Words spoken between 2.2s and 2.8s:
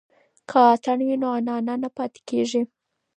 کیږي.